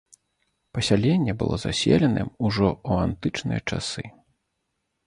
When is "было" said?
1.43-1.55